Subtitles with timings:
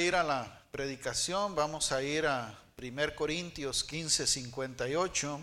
[0.00, 5.40] ir a la predicación, vamos a ir a 1 Corintios 15, 58.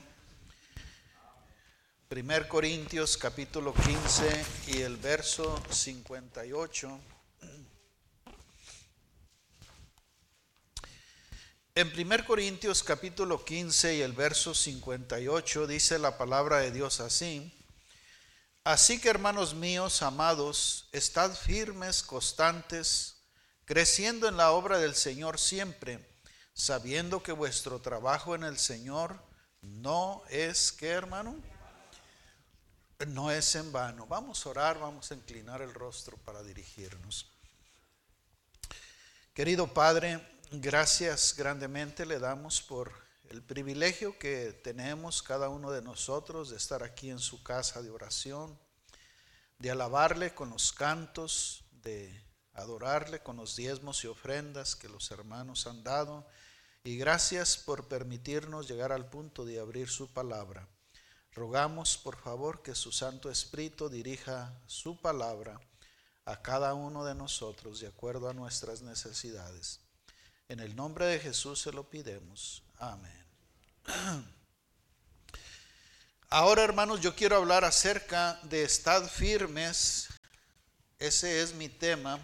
[2.09, 6.99] 1 Corintios capítulo 15 y el verso 58.
[11.75, 17.51] En 1 Corintios capítulo 15 y el verso 58 dice la palabra de Dios así.
[18.63, 23.14] Así que hermanos míos, amados, estad firmes, constantes,
[23.65, 25.99] creciendo en la obra del Señor siempre,
[26.53, 29.19] sabiendo que vuestro trabajo en el Señor
[29.61, 31.35] no es, ¿qué hermano?
[33.07, 34.05] No es en vano.
[34.05, 37.29] Vamos a orar, vamos a inclinar el rostro para dirigirnos.
[39.33, 42.93] Querido Padre, gracias grandemente le damos por
[43.29, 47.89] el privilegio que tenemos cada uno de nosotros de estar aquí en su casa de
[47.89, 48.57] oración,
[49.57, 52.24] de alabarle con los cantos, de
[52.55, 56.25] adorarle con los diezmos y ofrendas que los hermanos han dado.
[56.83, 60.67] Y gracias por permitirnos llegar al punto de abrir su palabra.
[61.33, 65.59] Rogamos, por favor, que su Santo Espíritu dirija su palabra
[66.23, 69.81] a cada uno de nosotros de acuerdo a nuestras necesidades.
[70.47, 72.63] En el nombre de Jesús se lo pidemos.
[72.77, 73.25] Amén.
[76.29, 80.07] Ahora, hermanos, yo quiero hablar acerca de estar firmes.
[80.99, 82.19] Ese es mi tema.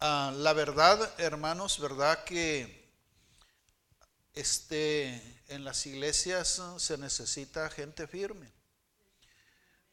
[0.00, 2.88] Ah, la verdad, hermanos, verdad que
[4.32, 8.52] este, en las iglesias se necesita gente firme.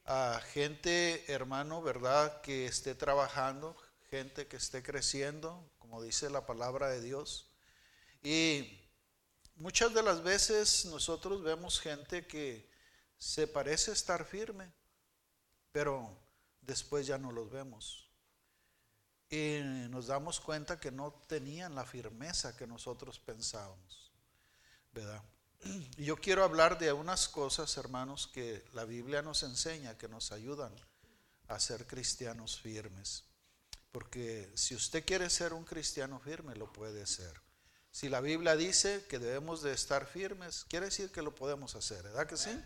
[0.05, 3.75] a gente, hermano, verdad, que esté trabajando,
[4.11, 7.49] gente que esté creciendo, como dice la palabra de Dios.
[8.23, 8.79] Y
[9.55, 12.69] muchas de las veces nosotros vemos gente que
[13.17, 14.71] se parece estar firme,
[15.71, 16.15] pero
[16.61, 18.04] después ya no los vemos
[19.35, 24.11] y nos damos cuenta que no tenían la firmeza que nosotros pensábamos,
[24.93, 25.21] ¿verdad?
[25.97, 30.31] Y yo quiero hablar de unas cosas, hermanos, que la Biblia nos enseña, que nos
[30.31, 30.73] ayudan
[31.47, 33.25] a ser cristianos firmes.
[33.91, 37.41] Porque si usted quiere ser un cristiano firme, lo puede ser.
[37.91, 42.03] Si la Biblia dice que debemos de estar firmes, quiere decir que lo podemos hacer,
[42.03, 42.57] ¿verdad que sí?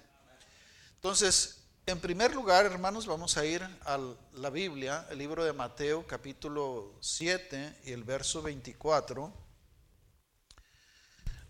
[0.95, 3.99] Entonces, en primer lugar, hermanos, vamos a ir a
[4.33, 9.33] la Biblia, el libro de Mateo capítulo 7 y el verso 24.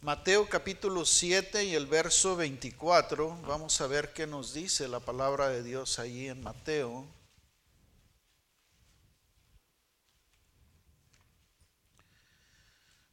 [0.01, 5.49] Mateo capítulo 7 y el verso 24, vamos a ver qué nos dice la palabra
[5.49, 7.05] de Dios ahí en Mateo.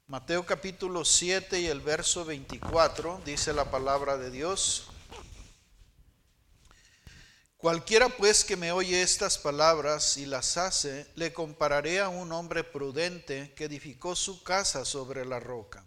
[0.06, 4.86] Mateo capítulo 7 y el verso 24 dice la palabra de Dios.
[7.56, 12.64] Cualquiera pues que me oye estas palabras y las hace, le compararé a un hombre
[12.64, 15.86] prudente que edificó su casa sobre la roca.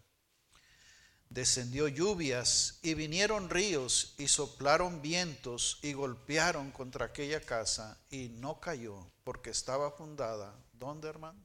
[1.30, 8.60] Descendió lluvias y vinieron ríos y soplaron vientos y golpearon contra aquella casa y no
[8.60, 11.40] cayó porque estaba fundada, ¿dónde hermano?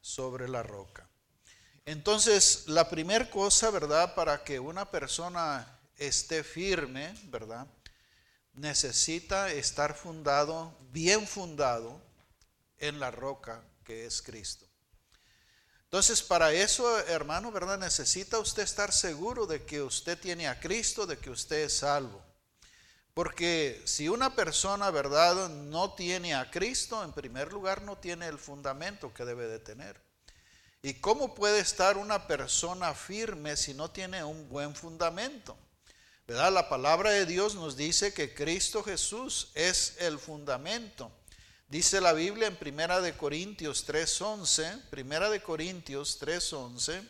[0.00, 1.08] Sobre la roca.
[1.84, 4.16] Entonces, la primera cosa, ¿verdad?
[4.16, 7.68] Para que una persona esté firme, ¿verdad?
[8.54, 12.00] Necesita estar fundado, bien fundado,
[12.80, 14.66] en la roca que es Cristo.
[15.84, 17.78] Entonces, para eso, hermano, ¿verdad?
[17.78, 22.22] Necesita usted estar seguro de que usted tiene a Cristo, de que usted es salvo.
[23.12, 28.38] Porque si una persona, ¿verdad?, no tiene a Cristo, en primer lugar no tiene el
[28.38, 30.00] fundamento que debe de tener.
[30.80, 35.58] ¿Y cómo puede estar una persona firme si no tiene un buen fundamento?
[36.30, 41.10] La palabra de Dios nos dice que Cristo Jesús es el fundamento.
[41.66, 47.02] Dice la Biblia en Primera de Corintios 3:11, Primera de Corintios 3:11.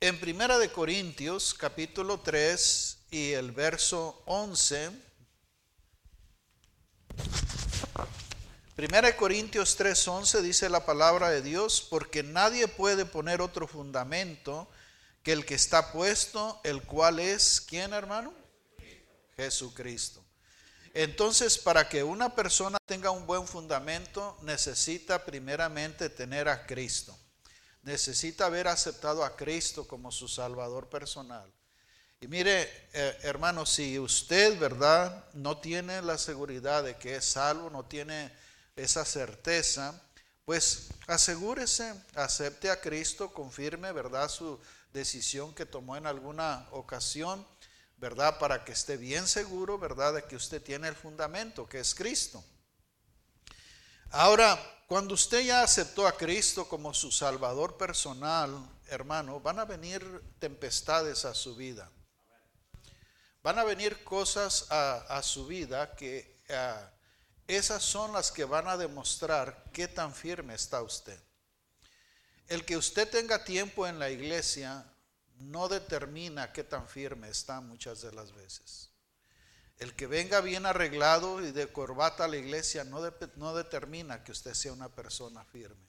[0.00, 4.90] En Primera de Corintios capítulo 3 y el verso 11
[8.74, 14.68] Primera de Corintios 3:11 dice la palabra de Dios, porque nadie puede poner otro fundamento
[15.26, 18.32] que el que está puesto, el cual es, ¿quién hermano?
[19.34, 20.24] Jesucristo.
[20.94, 27.18] Entonces, para que una persona tenga un buen fundamento, necesita primeramente tener a Cristo.
[27.82, 31.52] Necesita haber aceptado a Cristo como su Salvador personal.
[32.20, 37.68] Y mire, eh, hermano, si usted, ¿verdad?, no tiene la seguridad de que es salvo,
[37.68, 38.30] no tiene
[38.76, 40.00] esa certeza,
[40.44, 44.60] pues asegúrese, acepte a Cristo, confirme, ¿verdad?, su,
[44.96, 47.46] decisión que tomó en alguna ocasión,
[47.98, 48.38] ¿verdad?
[48.38, 50.14] Para que esté bien seguro, ¿verdad?
[50.14, 52.42] De que usted tiene el fundamento, que es Cristo.
[54.10, 54.58] Ahora,
[54.88, 58.50] cuando usted ya aceptó a Cristo como su Salvador personal,
[58.86, 60.02] hermano, van a venir
[60.38, 61.90] tempestades a su vida.
[63.42, 66.90] Van a venir cosas a, su vida que ah,
[67.46, 71.20] esas son las que van a demostrar qué tan firme está usted.
[72.48, 74.84] El que usted tenga tiempo en la iglesia
[75.38, 78.90] no determina qué tan firme está muchas de las veces.
[79.78, 84.54] El que venga bien arreglado y de corbata a la iglesia no, determina que usted
[84.54, 85.84] sea una persona firme.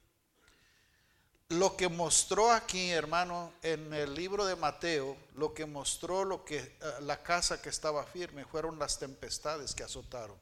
[1.50, 6.58] Lo que mostró aquí, hermano, en el libro de Mateo, lo que mostró lo que
[6.58, 10.38] eh, la casa que estaba firme fueron las tempestades que azotaron.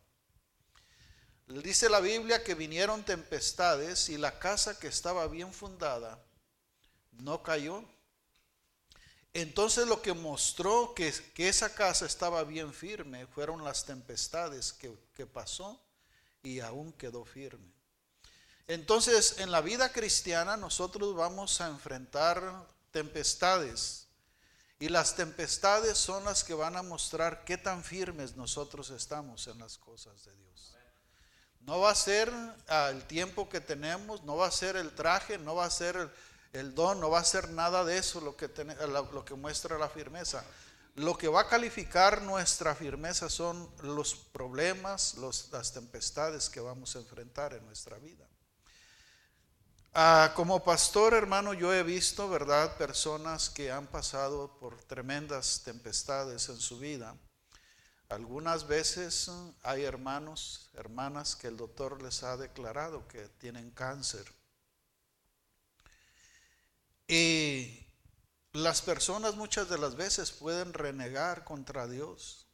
[1.47, 6.19] Dice la Biblia que vinieron tempestades y la casa que estaba bien fundada
[7.11, 7.83] no cayó.
[9.33, 14.97] Entonces lo que mostró que, que esa casa estaba bien firme fueron las tempestades que,
[15.13, 15.79] que pasó
[16.41, 17.71] y aún quedó firme.
[18.67, 24.07] Entonces en la vida cristiana nosotros vamos a enfrentar tempestades
[24.79, 29.59] y las tempestades son las que van a mostrar qué tan firmes nosotros estamos en
[29.59, 30.44] las cosas de Dios.
[31.65, 32.31] No va a ser
[32.67, 36.11] el tiempo que tenemos, no va a ser el traje, no va a ser
[36.53, 38.47] el, don, no va a ser nada de eso lo que,
[39.11, 40.45] lo que muestra la firmeza.
[40.93, 46.99] Lo que va a calificar nuestra firmeza son los problemas, las tempestades que vamos a
[46.99, 48.25] enfrentar en nuestra vida.
[49.93, 56.47] Ah, como pastor, hermano, yo he visto, ¿verdad?, personas que han pasado por tremendas tempestades
[56.49, 57.15] en su vida.
[58.15, 59.29] Algunas veces
[59.61, 64.25] hay hermanos, hermanas que el doctor les ha declarado que tienen cáncer.
[67.09, 67.85] Y
[68.53, 72.47] las personas muchas de las veces pueden renegar contra Dios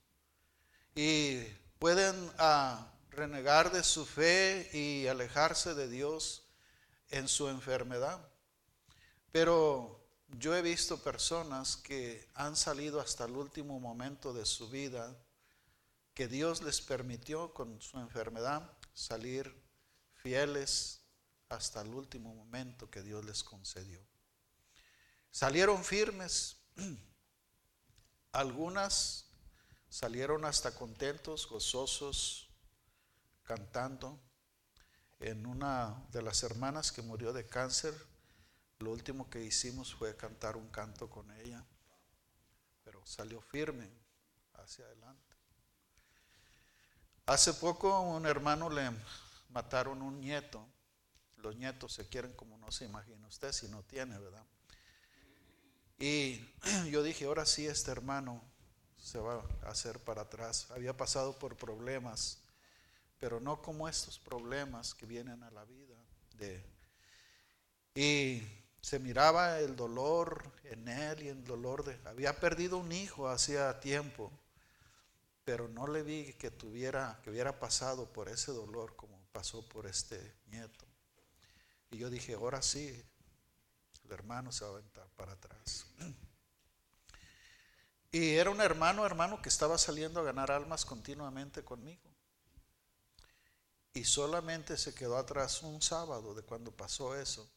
[0.96, 1.44] y
[1.78, 6.42] pueden ah, renegar de su fe y alejarse de Dios
[7.12, 8.19] en su enfermedad.
[9.31, 10.04] Pero
[10.40, 15.16] yo he visto personas que han salido hasta el último momento de su vida
[16.13, 19.54] que Dios les permitió con su enfermedad salir
[20.13, 21.02] fieles
[21.50, 24.00] hasta el último momento que Dios les concedió.
[25.30, 26.58] Salieron firmes,
[28.31, 29.25] algunas
[29.90, 32.50] salieron hasta contentos, gozosos,
[33.44, 34.19] cantando.
[35.19, 37.94] En una de las hermanas que murió de cáncer,
[38.80, 41.63] lo último que hicimos fue cantar un canto con ella,
[42.84, 43.92] pero salió firme
[44.54, 45.31] hacia adelante.
[47.25, 48.91] Hace poco un hermano le
[49.50, 50.65] mataron un nieto.
[51.38, 54.45] Los nietos se quieren como no se imagina usted si no tiene, ¿verdad?
[56.00, 56.44] Y
[56.89, 58.41] yo dije, ahora sí este hermano
[58.97, 60.69] se va a hacer para atrás.
[60.71, 62.39] Había pasado por problemas,
[63.19, 65.95] pero no como estos problemas que vienen a la vida.
[66.38, 66.63] De,
[67.94, 68.41] y
[68.81, 72.00] se miraba el dolor en él y el dolor de...
[72.09, 74.31] Había perdido un hijo hacía tiempo
[75.43, 79.88] pero no le vi que tuviera, que hubiera pasado por ese dolor como pasó por
[79.88, 80.85] este nieto.
[81.89, 83.03] Y yo dije, ahora sí,
[84.05, 85.85] el hermano se va a aventar para atrás.
[88.13, 92.11] Y era un hermano, hermano, que estaba saliendo a ganar almas continuamente conmigo.
[93.93, 97.49] Y solamente se quedó atrás un sábado de cuando pasó eso.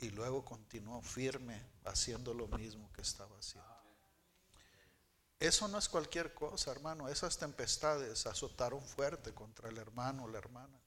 [0.00, 3.67] Y luego continuó firme haciendo lo mismo que estaba haciendo.
[5.40, 7.08] Eso no es cualquier cosa, hermano.
[7.08, 10.80] Esas tempestades azotaron fuerte contra el hermano o la hermana,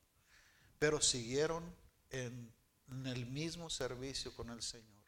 [0.78, 1.64] pero siguieron
[2.10, 2.54] en,
[3.06, 5.02] el mismo servicio con el Señor,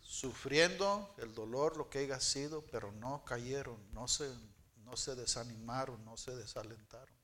[0.00, 4.30] sufriendo el dolor, lo que haya sido, pero no cayeron, no se,
[4.76, 7.14] no se desanimaron, no se desalentaron.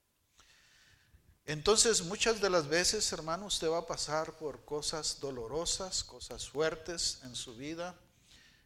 [1.46, 7.20] Entonces, muchas de las veces, hermano, usted va a pasar por cosas dolorosas, cosas fuertes
[7.22, 7.98] en su vida,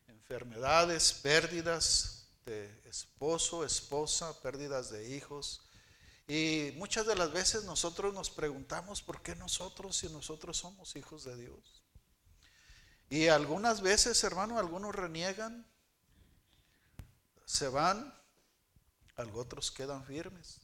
[0.08, 5.66] enfermedades, pérdidas, de esposo, esposa, pérdidas de hijos.
[6.26, 11.24] Y muchas de las veces nosotros nos preguntamos por qué nosotros si nosotros somos hijos
[11.24, 11.82] de Dios.
[13.10, 15.66] Y algunas veces, hermano, algunos reniegan,
[17.44, 18.14] se van,
[19.34, 20.60] otros quedan firmes.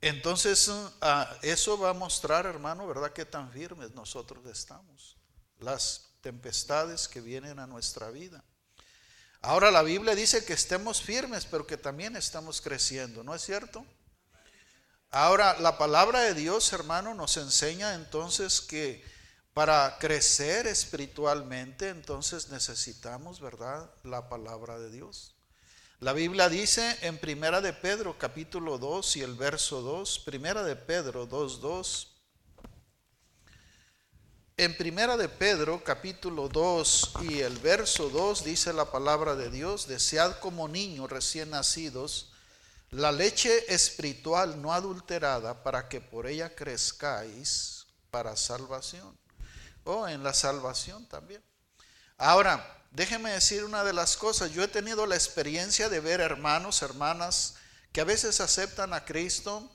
[0.00, 3.12] Entonces, ah, eso va a mostrar, hermano, ¿verdad?
[3.12, 5.16] Que tan firmes nosotros estamos.
[5.58, 8.44] Las tempestades que vienen a nuestra vida.
[9.40, 13.86] Ahora la Biblia dice que estemos firmes, pero que también estamos creciendo, ¿no es cierto?
[15.10, 19.02] Ahora la palabra de Dios, hermano, nos enseña entonces que
[19.54, 23.90] para crecer espiritualmente, entonces necesitamos, ¿verdad?
[24.04, 25.34] La palabra de Dios.
[26.00, 30.76] La Biblia dice en Primera de Pedro capítulo 2 y el verso 2, Primera de
[30.76, 32.17] Pedro 2, 2,
[34.60, 39.86] En primera de Pedro, capítulo 2 y el verso 2 dice la palabra de Dios,
[39.86, 42.32] desead como niños recién nacidos
[42.90, 49.16] la leche espiritual no adulterada para que por ella crezcáis para salvación.
[49.84, 51.40] O en la salvación también.
[52.16, 54.50] Ahora, déjeme decir una de las cosas.
[54.50, 57.54] Yo he tenido la experiencia de ver hermanos, hermanas
[57.92, 59.70] que a veces aceptan a Cristo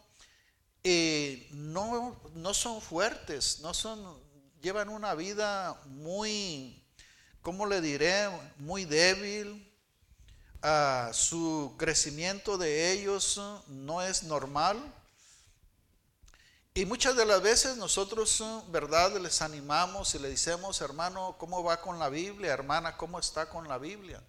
[0.83, 4.22] y no, no son fuertes, no son
[4.63, 6.81] llevan una vida muy,
[7.41, 8.29] ¿cómo le diré?
[8.57, 9.69] Muy débil.
[10.61, 14.81] Ah, su crecimiento de ellos no es normal.
[16.73, 19.19] Y muchas de las veces nosotros, ¿verdad?
[19.19, 22.53] Les animamos y le decimos, hermano, ¿cómo va con la Biblia?
[22.53, 24.23] Hermana, ¿cómo está con la Biblia?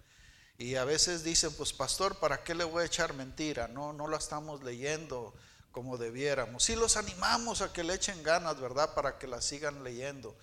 [0.57, 3.69] Y a veces dicen, pues pastor, ¿para qué le voy a echar mentira?
[3.69, 5.33] No, no la estamos leyendo
[5.75, 6.63] como debiéramos.
[6.63, 8.93] Si los animamos a que le echen ganas, ¿verdad?
[8.93, 10.33] Para que la sigan leyendo.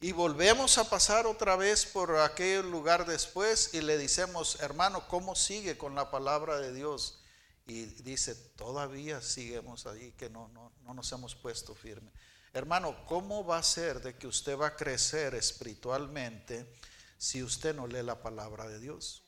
[0.00, 5.34] Y volvemos a pasar otra vez por aquel lugar después y le decimos, hermano, ¿cómo
[5.34, 7.18] sigue con la palabra de Dios?
[7.66, 12.12] Y dice, todavía seguimos ahí, que no, no, no nos hemos puesto firme.
[12.52, 16.72] Hermano, ¿cómo va a ser de que usted va a crecer espiritualmente
[17.16, 19.24] si usted no lee la palabra de Dios?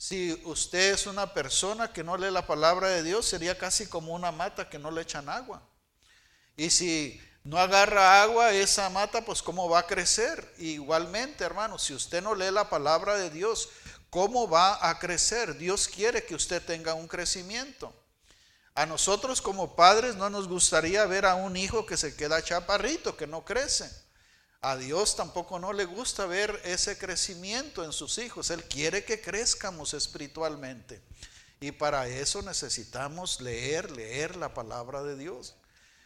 [0.00, 4.14] Si usted es una persona que no lee la palabra de Dios, sería casi como
[4.14, 5.62] una mata que no le echan agua.
[6.56, 10.54] Y si no agarra agua, esa mata, pues cómo va a crecer.
[10.56, 13.68] igualmente, hermano, si usted no lee la palabra de Dios,
[14.08, 15.58] ¿cómo va a crecer?
[15.58, 17.92] Dios quiere que usted tenga un crecimiento.
[18.74, 23.18] A nosotros como padres no nos gustaría ver a un hijo que se queda chaparrito,
[23.18, 23.90] que no crece.
[24.62, 28.50] A Dios tampoco no le gusta ver ese crecimiento en sus hijos.
[28.50, 31.00] Él quiere que crezcamos espiritualmente.
[31.60, 35.54] Y para eso necesitamos leer, leer la palabra de Dios.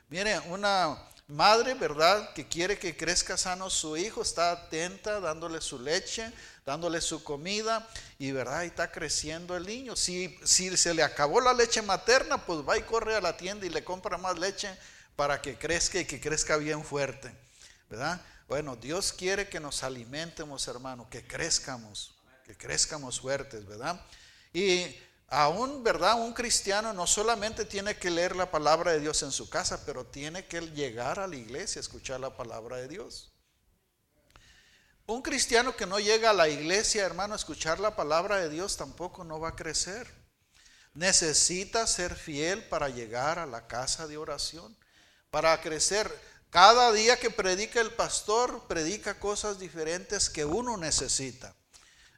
[0.08, 0.96] Mire, una
[1.26, 2.32] madre, ¿verdad?
[2.32, 6.32] Que quiere que crezca sano su hijo, está atenta, dándole su leche,
[6.64, 8.62] dándole su comida y, ¿verdad?
[8.62, 9.96] Y está creciendo el niño.
[9.96, 13.66] Si, si se le acabó la leche materna, pues va y corre a la tienda
[13.66, 14.76] y le compra más leche
[15.16, 17.32] para que crezca y que crezca bien fuerte,
[17.90, 18.20] ¿verdad?
[18.46, 24.00] Bueno, Dios quiere que nos alimentemos, hermano, que crezcamos, que crezcamos fuertes, ¿verdad?
[24.52, 24.96] Y
[25.28, 26.20] aún, ¿verdad?
[26.20, 30.04] Un cristiano no solamente tiene que leer la palabra de Dios en su casa, pero
[30.04, 33.32] tiene que llegar a la iglesia escuchar la palabra de Dios.
[35.06, 38.76] Un cristiano que no llega a la iglesia, hermano, a escuchar la palabra de Dios
[38.76, 40.06] tampoco no va a crecer.
[40.94, 44.76] Necesita ser fiel para llegar a la casa de oración,
[45.30, 46.10] para crecer.
[46.54, 51.52] Cada día que predica el pastor, predica cosas diferentes que uno necesita.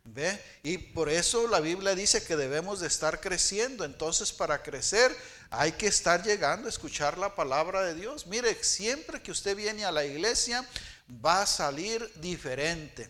[0.04, 0.38] ¿Ve?
[0.62, 3.82] Y por eso la Biblia dice que debemos de estar creciendo.
[3.82, 5.10] Entonces, para crecer
[5.48, 8.26] hay que estar llegando a escuchar la palabra de Dios.
[8.26, 10.68] Mire, siempre que usted viene a la iglesia
[11.24, 13.08] va a salir diferente.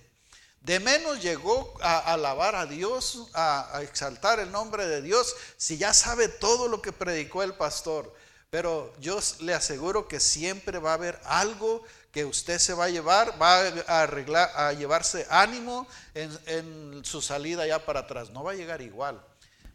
[0.61, 5.76] De menos llegó a alabar a Dios, a, a exaltar el nombre de Dios, si
[5.76, 8.14] ya sabe todo lo que predicó el pastor.
[8.57, 12.89] Pero yo le aseguro que siempre va a haber algo que usted se va a
[12.89, 18.31] llevar, va a, arreglar, a llevarse ánimo en, su salida ya para atrás.
[18.31, 19.23] No va a llegar igual.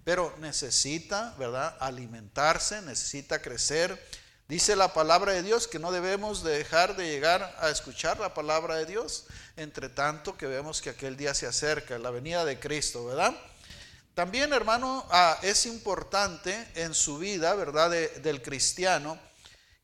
[0.03, 1.77] Pero necesita, ¿verdad?
[1.79, 4.03] Alimentarse, necesita crecer.
[4.47, 8.77] Dice la palabra de Dios que no debemos dejar de llegar a escuchar la palabra
[8.77, 9.25] de Dios,
[9.57, 13.35] entre tanto que vemos que aquel día se acerca, la venida de Cristo, ¿verdad?
[14.13, 19.17] También, hermano, ah, es importante en su vida, ¿verdad?, del cristiano,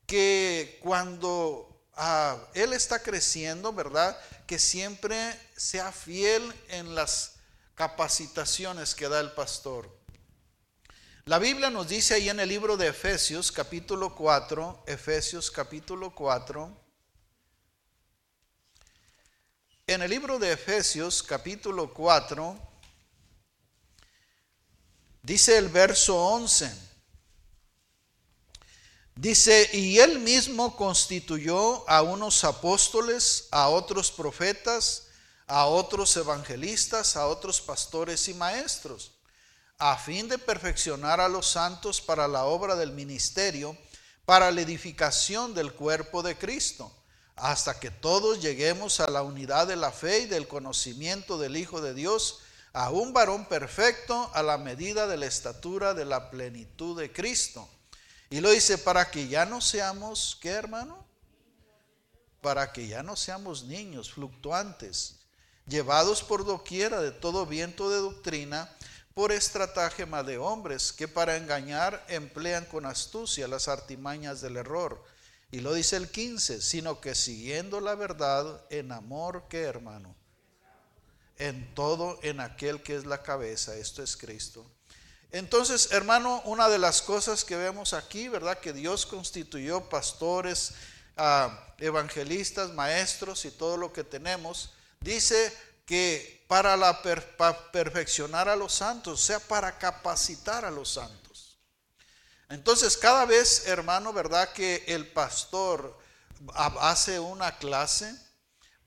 [0.05, 7.35] que cuando ah, él está creciendo, ¿verdad?, que siempre sea fiel en las
[7.75, 9.97] capacitaciones que da el pastor.
[11.25, 16.87] La Biblia nos dice ahí en el libro de Efesios capítulo 4, Efesios capítulo 4,
[19.87, 22.66] en el libro de Efesios capítulo 4,
[25.27, 26.71] Dice el verso 11.
[29.13, 35.07] Dice, y él mismo constituyó a unos apóstoles, a otros profetas,
[35.45, 39.11] a otros evangelistas, a otros pastores y maestros,
[39.77, 43.77] a fin de perfeccionar a los santos para la obra del ministerio,
[44.23, 46.89] para la edificación del cuerpo de Cristo,
[47.35, 51.81] hasta que todos lleguemos a la unidad de la fe y del conocimiento del Hijo
[51.81, 52.39] de Dios,
[52.77, 57.67] a un varón perfecto a la medida de la estatura de la plenitud de Cristo.
[58.29, 61.03] Y lo dice para que ya no seamos, ¿qué hermano?
[62.39, 65.21] Para que ya no seamos niños fluctuantes,
[65.65, 68.71] llevados por doquiera de todo viento de doctrina,
[69.15, 75.03] por estratagema de hombres que para engañar emplean con astucia las artimañas del error,
[75.49, 80.15] Y lo dice el 15, sino que siguiendo la verdad en amor, ¿qué hermano?
[81.37, 84.65] En todo, en aquel que es la cabeza, esto es Cristo.
[85.31, 88.59] Entonces, hermano, una de las cosas que vemos aquí, ¿verdad?
[88.59, 90.73] Que Dios constituyó pastores,
[91.17, 97.01] ah, evangelistas, maestros y todo lo que tenemos, dice que para, la
[97.71, 101.57] perfeccionar a los santos, o sea, para capacitar a los santos.
[102.49, 104.53] Entonces, cada vez, hermano, ¿verdad?
[104.53, 105.97] Que el pastor
[106.55, 108.13] hace una clase,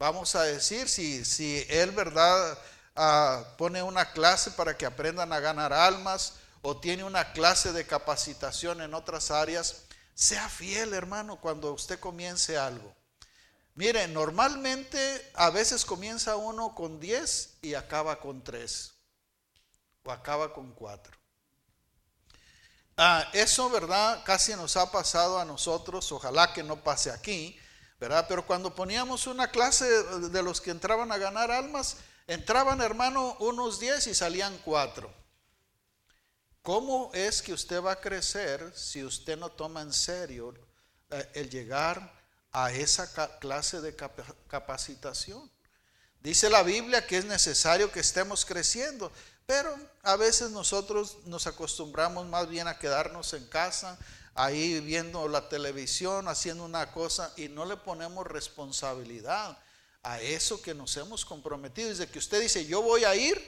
[0.00, 2.58] vamos a decir, si, si él, ¿verdad?
[2.96, 7.86] Ah, pone una clase para que aprendan a ganar almas o tiene una clase de
[7.86, 9.82] capacitación en otras áreas,
[10.14, 12.96] sea fiel, hermano, cuando usted comience algo.
[13.74, 18.94] Mire, normalmente a veces comienza uno con 10 y acaba con 3
[20.04, 21.14] o acaba con 4.
[22.96, 24.22] Ah, eso, ¿verdad?
[24.24, 27.59] Casi nos ha pasado a nosotros, ojalá que no pase aquí,
[28.00, 33.78] Pero cuando poníamos una clase de los que entraban a ganar almas, entraban, hermano, unos
[33.78, 35.12] 10 y salían 4.
[36.62, 40.54] ¿Cómo es que usted va a crecer si usted no toma en serio
[41.10, 42.20] eh, el llegar
[42.52, 43.94] a esa clase de
[44.48, 45.50] capacitación.
[46.20, 49.10] Dice la Biblia que es necesario que estemos creciendo,
[49.46, 53.98] pero a veces nosotros nos acostumbramos más bien a quedarnos en casa,
[54.44, 59.58] ahí viendo la televisión, haciendo una cosa y no le ponemos responsabilidad
[60.02, 61.88] a eso que nos hemos comprometido.
[61.88, 63.40] Desde que usted dice, yo voy a ir,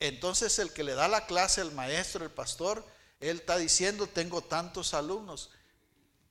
[0.00, 2.84] entonces el que le da la clase, el maestro, el pastor,
[3.20, 5.50] él está diciendo, tengo tantos alumnos,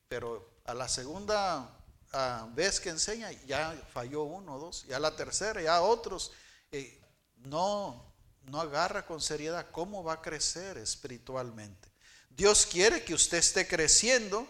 [0.08, 1.68] pero a la segunda
[2.12, 6.32] ah, vez que enseña ya falló uno o dos, ya la tercera, ya otros.
[6.70, 7.00] Eh,
[7.36, 11.93] no, no agarra con seriedad cómo va a crecer espiritualmente.
[12.36, 14.48] Dios quiere que usted esté creciendo,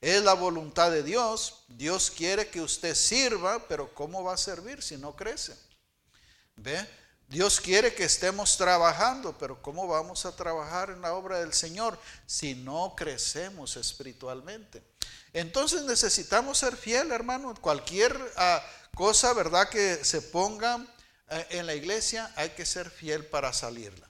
[0.00, 1.64] es la voluntad de Dios.
[1.68, 5.56] Dios quiere que usted sirva, pero ¿cómo va a servir si no crece?
[6.56, 6.86] ¿Ve?
[7.28, 11.98] Dios quiere que estemos trabajando, pero ¿cómo vamos a trabajar en la obra del Señor
[12.26, 14.82] si no crecemos espiritualmente?
[15.32, 17.54] Entonces necesitamos ser fiel, hermano.
[17.60, 19.68] Cualquier ah, cosa, ¿verdad?
[19.68, 20.86] Que se ponga
[21.28, 24.07] eh, en la iglesia, hay que ser fiel para salirla.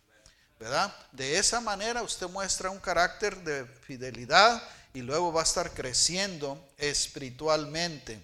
[1.12, 4.60] De esa manera usted muestra un carácter de fidelidad
[4.92, 8.20] y luego va a estar creciendo espiritualmente.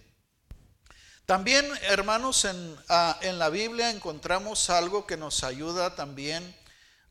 [1.26, 2.46] También, hermanos,
[2.88, 6.54] ah, en, la Biblia encontramos algo que nos ayuda también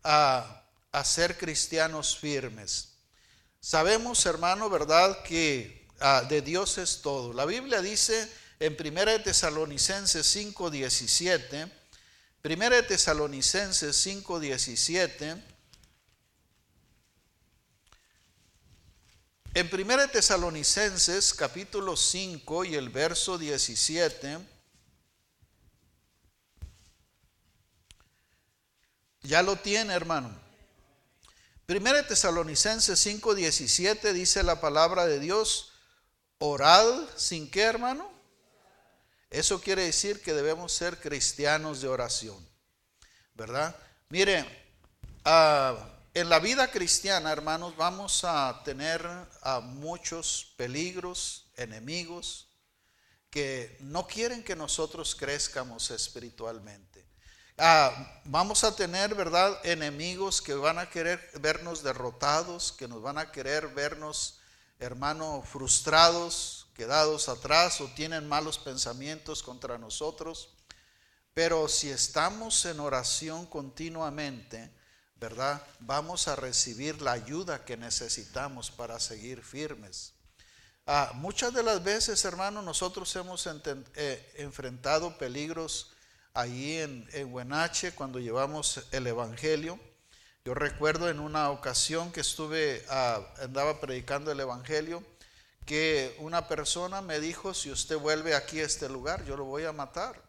[0.03, 0.62] a,
[1.05, 2.89] ser cristianos firmes.
[3.62, 5.23] Sabemos, hermano, ¿verdad?
[5.23, 7.31] Que ah, de Dios es todo.
[7.31, 10.36] La Biblia dice en 1 Tesalonicenses
[12.43, 15.41] 5:17, 1 Tesalonicenses 5:17,
[19.56, 24.39] En 1 Tesalonicenses capítulo 5 y el verso 17,
[29.21, 30.36] ya lo tiene hermano.
[31.69, 35.71] 1 Tesalonicenses 5, 17 dice la palabra de Dios,
[36.39, 38.12] orad sin qué hermano.
[39.33, 42.37] Eso quiere decir que debemos ser cristianos de oración,
[43.33, 43.75] ¿verdad?
[44.09, 44.45] Mire,
[45.25, 49.03] ah, en la vida cristiana, hermanos, vamos a tener
[49.41, 52.47] a muchos peligros, enemigos,
[53.31, 57.03] que no quieren que nosotros crezcamos espiritualmente.
[57.57, 63.17] Ah, vamos a tener, ¿verdad?, enemigos que van a querer vernos derrotados, que nos van
[63.17, 64.37] a querer vernos,
[64.77, 70.49] hermano, frustrados, quedados atrás o tienen malos pensamientos contra nosotros.
[71.33, 74.71] Pero si estamos en oración continuamente,
[75.15, 75.65] ¿verdad?
[75.79, 80.13] Vamos a recibir la ayuda que necesitamos para seguir firmes.
[80.86, 85.93] Ah, muchas de las veces, hermano, nosotros hemos eh, enfrentado peligros
[86.33, 87.31] ahí en, en
[87.95, 89.79] cuando llevamos el Evangelio.
[90.43, 95.01] Yo recuerdo en una ocasión que estuve, ah, andaba predicando el Evangelio,
[95.65, 99.63] que una persona me dijo, si usted vuelve aquí a este lugar, yo lo voy
[99.65, 100.21] a matar.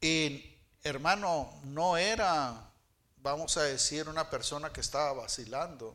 [0.00, 2.68] Y hermano, no era
[3.22, 5.94] vamos a decir, una persona que estaba vacilando.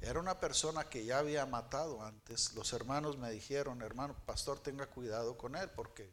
[0.00, 2.52] Era una persona que ya había matado antes.
[2.52, 6.12] Los hermanos me dijeron, hermano, pastor, tenga cuidado con él, porque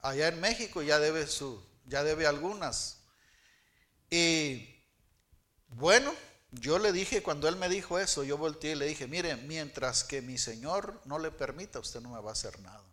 [0.00, 3.00] allá en México ya debe su, ya debe algunas.
[4.08, 4.68] Y
[5.68, 6.14] bueno,
[6.52, 10.04] yo le dije, cuando él me dijo eso, yo volteé y le dije, mire, mientras
[10.04, 12.84] que mi Señor no le permita, usted no me va a hacer nada.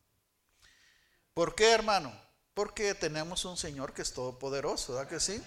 [1.33, 2.13] ¿Por qué, hermano?
[2.53, 5.41] Porque tenemos un Señor que es todopoderoso, ¿verdad que sí?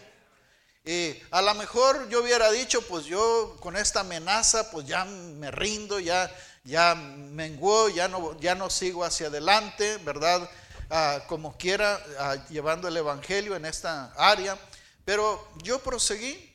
[0.85, 5.51] Y a lo mejor yo hubiera dicho, pues yo con esta amenaza, pues ya me
[5.51, 6.31] rindo, ya,
[6.65, 10.51] ya menguó, ya no, ya no sigo hacia adelante, ¿verdad?
[10.91, 14.59] Ah, como quiera, ah, llevando el Evangelio en esta área.
[15.05, 16.52] Pero yo proseguí,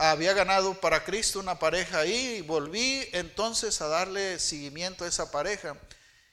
[0.00, 5.30] había ganado para Cristo una pareja ahí y volví entonces a darle seguimiento a esa
[5.30, 5.76] pareja.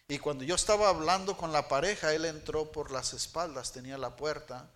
[0.08, 4.16] Y cuando yo estaba hablando con la pareja, él entró por las espaldas, tenía la
[4.16, 4.70] puerta,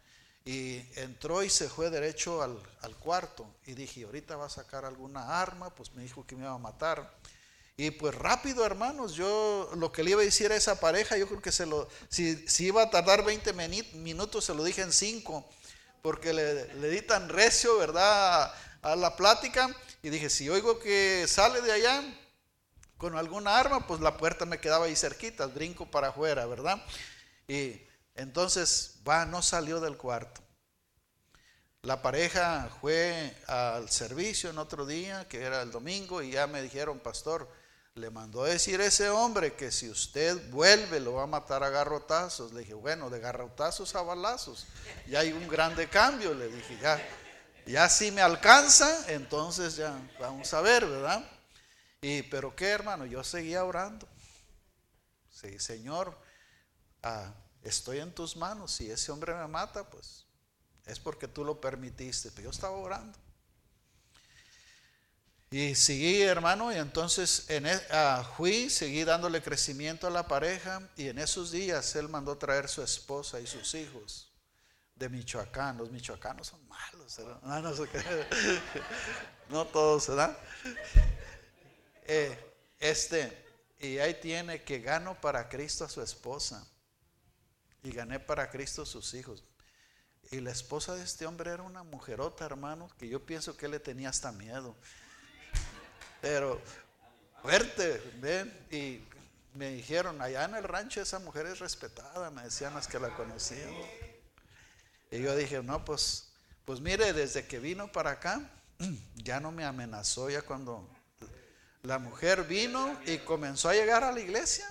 [0.43, 3.47] y entró y se fue derecho al, cuarto.
[3.65, 6.57] Y dije, ahorita va a sacar alguna arma, pues me dijo que me iba a
[6.57, 7.15] matar.
[7.77, 11.29] Y pues rápido, hermanos, yo lo que le iba a decir a esa pareja, yo
[11.29, 13.53] creo que se lo, si, si iba a tardar 20
[13.93, 15.47] minutos, se lo dije en 5,
[16.01, 18.53] porque le, le di tan recio, ¿verdad?
[18.81, 19.69] A la plática
[20.01, 22.03] y dije, si oigo que sale de allá
[22.97, 26.83] con alguna arma, pues la puerta me quedaba ahí cerquita, brinco para afuera, ¿verdad?
[27.47, 27.81] Y
[28.15, 30.41] entonces, va, no salió del cuarto.
[31.83, 36.61] La pareja fue al servicio en otro día, que era el domingo, y ya me
[36.61, 37.49] dijeron, pastor,
[37.95, 41.69] le mandó a decir ese hombre que si usted vuelve lo va a matar a
[41.69, 42.53] garrotazos.
[42.53, 44.65] Le dije, bueno, de garrotazos a balazos.
[45.07, 47.01] Y hay un grande cambio, le dije, ya
[47.65, 51.23] ya si me alcanza, entonces ya vamos a ver, ¿verdad?
[52.01, 54.07] Y pero qué, hermano, yo seguía orando.
[55.29, 56.17] Sí, Señor,
[57.03, 58.71] ah, estoy en tus manos.
[58.71, 60.25] Si ese hombre me mata, pues
[60.85, 62.31] es porque tú lo permitiste.
[62.31, 63.17] Pero yo estaba orando.
[65.51, 70.89] Y seguí, hermano, y entonces en, e, ah, fui, seguí dándole crecimiento a la pareja.
[70.95, 74.30] Y en esos días él mandó traer su esposa y sus hijos
[75.01, 75.77] de Michoacán.
[75.77, 77.19] Los michoacanos son malos,
[79.49, 80.37] No, todos, ¿verdad?
[82.05, 82.37] Eh,
[82.79, 83.45] este,
[83.79, 86.65] y ahí tiene que gano para Cristo a su esposa
[87.83, 89.43] y gané para Cristo sus hijos.
[90.29, 93.79] Y la esposa de este hombre era una mujerota, hermano, que yo pienso que le
[93.79, 94.75] tenía hasta miedo.
[96.21, 96.61] Pero
[97.41, 99.03] fuerte, ven, y
[99.55, 103.13] me dijeron, allá en el rancho esa mujer es respetada, me decían las que la
[103.15, 103.73] conocían.
[105.11, 106.31] Y yo dije, no, pues,
[106.65, 108.49] pues mire, desde que vino para acá,
[109.15, 110.89] ya no me amenazó, ya cuando
[111.83, 114.65] la mujer vino y comenzó a llegar a la iglesia,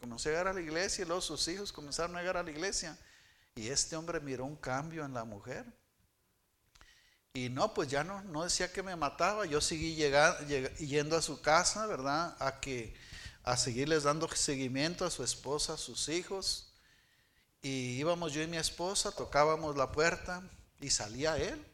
[0.00, 2.50] comenzó a llegar a la iglesia y luego sus hijos comenzaron a llegar a la
[2.50, 2.96] iglesia.
[3.54, 5.66] Y este hombre miró un cambio en la mujer.
[7.34, 10.46] Y no, pues ya no, no decía que me mataba, yo seguí llegando,
[10.78, 12.36] yendo a su casa, ¿verdad?
[12.38, 12.94] A que
[13.42, 16.71] a seguirles dando seguimiento a su esposa, a sus hijos.
[17.64, 20.42] Y íbamos yo y mi esposa, tocábamos la puerta
[20.80, 21.64] y salía él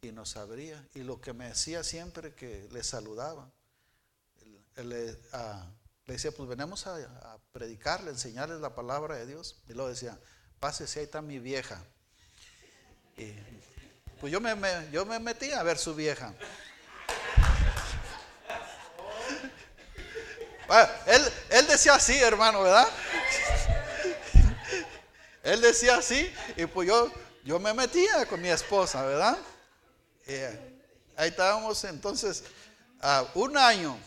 [0.00, 0.82] y nos abría.
[0.94, 3.50] Y lo que me decía siempre que le saludaba,
[4.76, 5.66] le, ah,
[6.06, 9.60] le decía, pues venimos a, predicarle, enseñarles la palabra de Dios.
[9.68, 10.18] Y luego decía,
[10.58, 11.84] pásese, ahí está mi vieja.
[13.18, 13.34] Y
[14.20, 14.56] pues yo me,
[14.90, 16.32] yo me metí a ver su vieja.
[21.06, 22.88] él, él decía así, hermano, ¿verdad?
[25.42, 27.10] Él decía así y pues yo,
[27.44, 29.38] yo me metía con mi esposa, ¿verdad?
[30.26, 30.82] Eh,
[31.16, 32.44] ahí estábamos entonces,
[33.34, 33.98] un año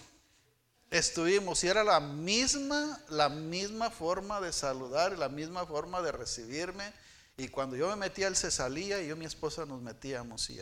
[0.91, 6.93] estuvimos y era la misma, la misma forma de saludar, la misma forma de recibirme.
[7.37, 10.49] Y cuando yo me metía, él se salía y yo y mi esposa nos metíamos.
[10.49, 10.59] Y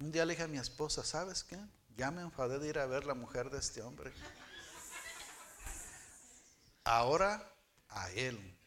[0.00, 1.56] un día le dije a mi esposa, ¿sabes qué?
[1.96, 4.12] Ya me enfadé de ir a ver la mujer de este hombre.
[6.84, 7.48] Ahora
[7.88, 8.58] a él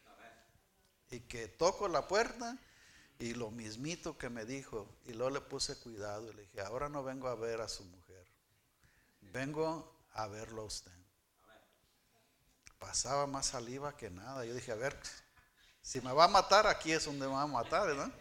[1.16, 2.58] y que toco la puerta
[3.20, 6.90] y lo mismito que me dijo y luego le puse cuidado y le dije, ahora
[6.90, 8.28] no vengo a ver a su mujer,
[9.22, 10.92] vengo a verlo a usted.
[12.80, 14.46] Pasaba más saliva que nada.
[14.46, 15.00] Yo dije, a ver,
[15.82, 18.12] si me va a matar, aquí es donde me va a matar, ¿verdad?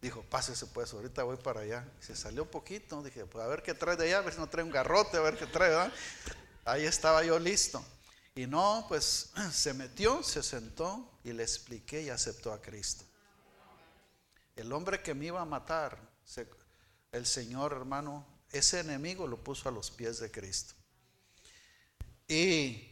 [0.00, 1.84] Dijo, pásese pues, ahorita voy para allá.
[1.98, 4.48] Se salió poquito, dije, pues a ver qué trae de allá, a ver si no
[4.48, 5.92] trae un garrote, a ver qué trae, ¿verdad?
[6.64, 7.84] Ahí estaba yo listo.
[8.34, 13.04] Y no, pues se metió, se sentó y le expliqué y aceptó a Cristo.
[14.56, 15.98] El hombre que me iba a matar,
[17.12, 20.74] el Señor hermano, ese enemigo lo puso a los pies de Cristo.
[22.28, 22.88] Y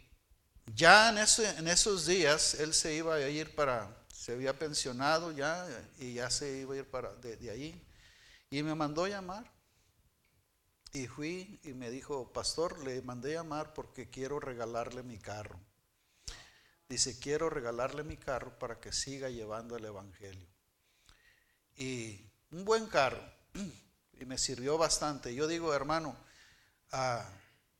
[0.74, 5.66] ya en, en esos días él se iba a ir para, se había pensionado ya
[5.98, 7.88] y ya se iba a ir para de, de ahí.
[8.50, 9.50] Y me mandó llamar.
[10.92, 15.58] Y fui y me dijo, pastor, le mandé llamar porque quiero regalarle mi carro.
[16.88, 20.46] Dice, quiero regalarle mi carro para que siga llevando el Evangelio.
[21.76, 23.22] Y un buen carro.
[24.20, 25.34] Y me sirvió bastante.
[25.34, 26.14] Yo digo, hermano,
[26.92, 27.28] ah,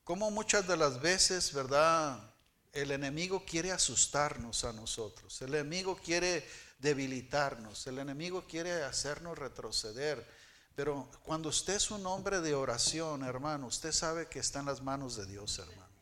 [0.03, 2.33] como muchas de las veces, ¿verdad?
[2.73, 6.47] el enemigo quiere asustarnos a nosotros, el enemigo quiere
[6.79, 10.27] debilitarnos, el enemigo quiere hacernos retroceder.
[10.75, 14.81] Pero cuando usted es un hombre de oración, hermano, usted sabe que está en las
[14.81, 15.93] manos de Dios, hermano.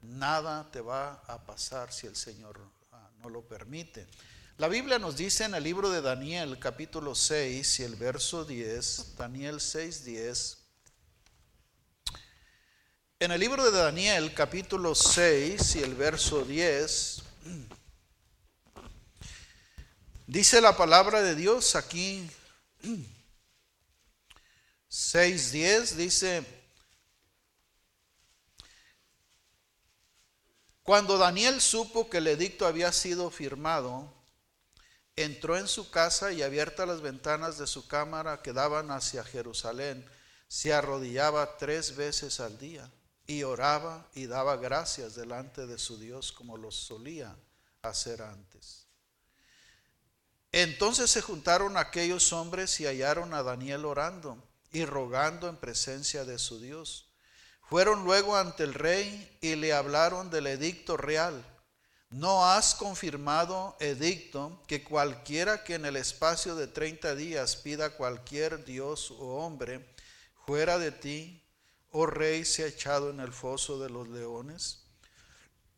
[0.00, 2.60] Nada te va a pasar si el Señor
[2.92, 4.06] ah, no lo permite.
[4.58, 9.16] La Biblia nos dice en el libro de Daniel, capítulo 6 y el verso 10,
[9.16, 10.58] Daniel 6, 10.
[13.20, 17.22] En el libro de Daniel, capítulo 6 y el verso 10,
[20.26, 22.30] dice la palabra de Dios aquí,
[24.98, 26.44] 6.10 dice,
[30.82, 34.12] cuando Daniel supo que el edicto había sido firmado,
[35.14, 40.04] entró en su casa y abiertas las ventanas de su cámara que daban hacia Jerusalén,
[40.48, 42.90] se arrodillaba tres veces al día
[43.24, 47.36] y oraba y daba gracias delante de su Dios como lo solía
[47.82, 48.88] hacer antes.
[50.50, 56.38] Entonces se juntaron aquellos hombres y hallaron a Daniel orando y rogando en presencia de
[56.38, 57.08] su Dios.
[57.68, 61.44] Fueron luego ante el rey y le hablaron del edicto real.
[62.10, 68.64] ¿No has confirmado, edicto, que cualquiera que en el espacio de treinta días pida cualquier
[68.64, 69.94] dios o hombre
[70.46, 71.44] fuera de ti
[71.90, 74.84] oh rey, se ha echado en el foso de los leones?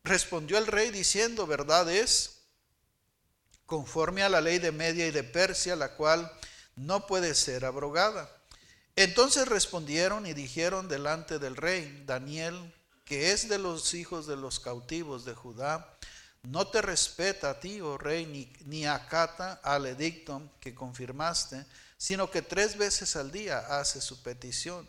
[0.04, 2.42] Respondió el rey diciendo, verdad es,
[3.66, 6.30] conforme a la ley de Media y de Persia, la cual
[6.76, 8.30] no puede ser abrogada.
[8.96, 12.74] Entonces respondieron y dijeron delante del rey, Daniel,
[13.04, 15.96] que es de los hijos de los cautivos de Judá,
[16.42, 21.66] no te respeta a ti, oh rey, ni, ni acata al edicto que confirmaste,
[21.98, 24.88] sino que tres veces al día hace su petición.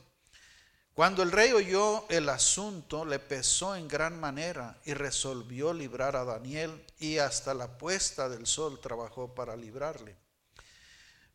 [0.94, 6.26] Cuando el rey oyó el asunto, le pesó en gran manera y resolvió librar a
[6.26, 10.21] Daniel y hasta la puesta del sol trabajó para librarle.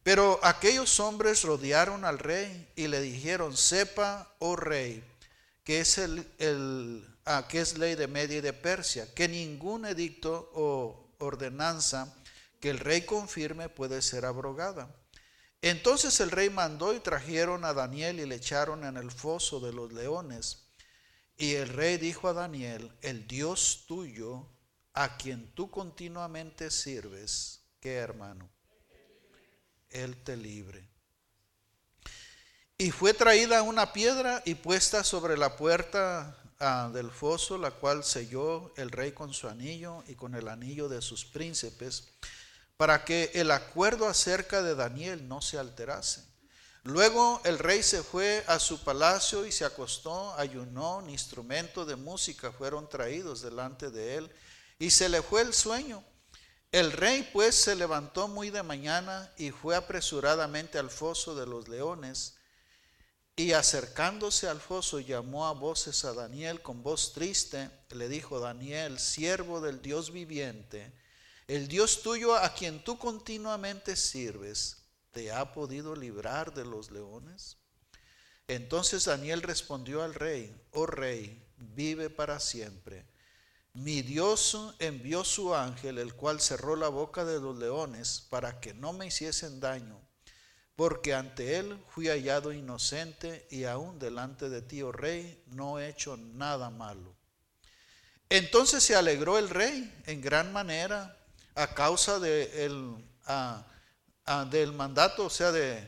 [0.06, 5.02] Pero aquellos hombres rodearon al rey y le dijeron, sepa, oh rey,
[5.64, 10.48] que es, el, ah, que es ley de Media y de Persia, que ningún edicto
[10.54, 12.14] o ordenanza
[12.60, 14.94] que el rey confirme puede ser abrogada.
[15.60, 19.72] Entonces el rey mandó y trajeron a Daniel y le echaron en el foso de
[19.72, 20.68] los leones.
[21.36, 24.46] Y el rey dijo a Daniel, el Dios tuyo,
[24.92, 28.55] a quien tú continuamente sirves, ¿qué hermano?
[29.90, 30.88] Él te libre.
[32.78, 38.04] Y fue traída una piedra y puesta sobre la puerta ah, del foso, la cual
[38.04, 42.12] selló el rey con su anillo y con el anillo de sus príncipes
[42.76, 46.22] para que el acuerdo acerca de Daniel no se alterase.
[46.82, 52.52] Luego el rey se fue a su palacio y se acostó, ayunó, instrumentos de música
[52.52, 54.30] fueron traídos delante de él
[54.78, 56.04] y se le fue el sueño.
[56.72, 61.68] El rey pues se levantó muy de mañana y fue apresuradamente al foso de los
[61.68, 62.36] leones
[63.36, 68.98] y acercándose al foso llamó a voces a Daniel con voz triste, le dijo, Daniel,
[68.98, 70.90] siervo del Dios viviente,
[71.46, 74.78] el Dios tuyo a quien tú continuamente sirves,
[75.12, 77.58] ¿te ha podido librar de los leones?
[78.48, 83.04] Entonces Daniel respondió al rey, oh rey, vive para siempre.
[83.76, 88.72] Mi Dios envió su ángel, el cual cerró la boca de los leones para que
[88.72, 90.00] no me hiciesen daño,
[90.76, 95.90] porque ante él fui hallado inocente y aún delante de ti, oh rey, no he
[95.90, 97.14] hecho nada malo.
[98.30, 101.14] Entonces se alegró el rey en gran manera
[101.54, 102.96] a causa de el,
[104.50, 105.86] del mandato, o sea, de,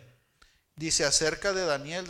[0.76, 2.06] dice acerca de Daniel,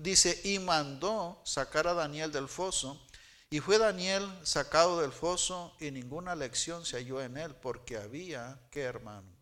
[0.00, 3.05] dice, y mandó sacar a Daniel del foso,
[3.56, 8.60] y fue Daniel sacado del foso y ninguna lección se halló en él, porque había,
[8.70, 9.34] ¿qué hermano?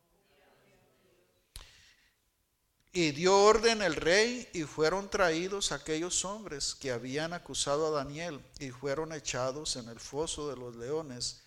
[2.92, 8.40] Y dio orden el rey y fueron traídos aquellos hombres que habían acusado a Daniel
[8.60, 11.42] y fueron echados en el foso de los leones.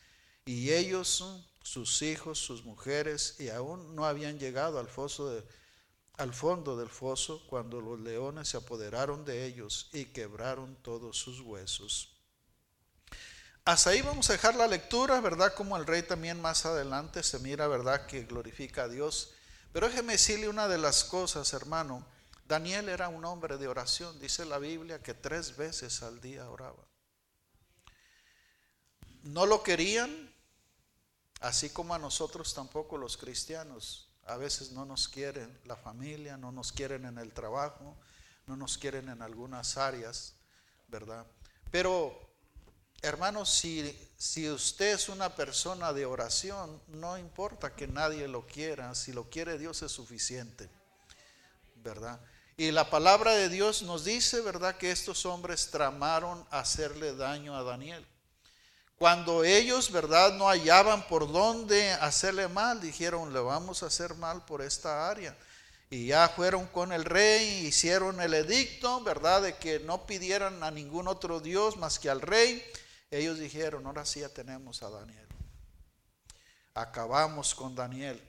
[0.45, 1.23] Y ellos
[1.63, 5.41] sus hijos, sus mujeres, y aún no habían llegado al foso
[6.17, 11.39] al fondo del foso cuando los leones se apoderaron de ellos y quebraron todos sus
[11.39, 12.16] huesos.
[13.67, 15.53] Hasta ahí vamos a dejar la lectura, ¿verdad?
[15.53, 18.05] Como el rey también más adelante se mira, ¿verdad?
[18.05, 19.33] Que glorifica a Dios.
[19.73, 22.07] Pero déjeme decirle una de las cosas, hermano.
[22.47, 24.19] Daniel era un hombre de oración.
[24.21, 26.83] Dice la Biblia que tres veces al día oraba.
[29.23, 30.33] No lo querían,
[31.39, 36.51] Así como a nosotros tampoco los cristianos a veces no nos quieren la familia, no
[36.51, 37.95] nos quieren en el trabajo,
[38.47, 40.35] no nos quieren en algunas áreas,
[40.87, 41.25] ¿verdad?
[41.69, 42.26] Pero,
[43.01, 48.95] hermanos, si si usted es una persona de oración, no importa que nadie lo quiera,
[48.95, 50.67] si lo quiere Dios es suficiente,
[51.75, 52.19] ¿verdad?
[52.57, 57.61] Y la palabra de Dios nos dice, ¿verdad?, que estos hombres tramaron hacerle daño a
[57.61, 58.03] Daniel.
[58.97, 64.43] Cuando ellos, ¿verdad?, no hallaban por dónde hacerle mal, dijeron, le vamos a hacer mal
[64.45, 65.37] por esta área.
[65.91, 70.71] Y ya fueron con el rey, hicieron el edicto, ¿verdad?, de que no pidieran a
[70.71, 72.65] ningún otro Dios más que al rey.
[73.09, 75.27] Ellos dijeron, ahora sí ya tenemos a Daniel.
[76.73, 78.21] Acabamos con Daniel.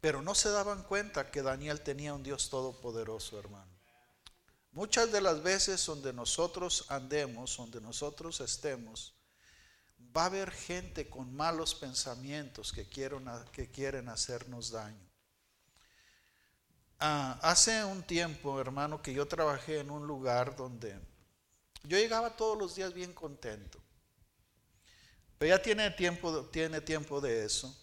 [0.00, 3.70] Pero no se daban cuenta que Daniel tenía un Dios todopoderoso, hermano.
[4.72, 9.14] Muchas de las veces donde nosotros andemos, donde nosotros estemos,
[10.16, 15.10] va a haber gente con malos pensamientos que quieren, hacernos daño.
[16.98, 20.98] Ah, hace un tiempo, hermano, que yo trabajé en un lugar donde
[21.84, 23.78] yo llegaba todos los días bien contento.
[25.38, 27.76] Pero ya tiene tiempo, tiene tiempo de eso.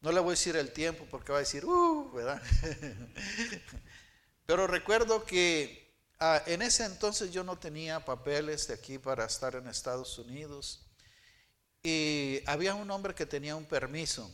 [0.00, 2.42] No le voy a decir el tiempo porque va a decir, uh, ¿verdad?
[4.46, 9.56] Pero recuerdo que ah, en ese entonces yo no tenía papeles de aquí para estar
[9.56, 10.86] en Estados Unidos.
[11.82, 14.30] Y había un hombre que tenía un permiso.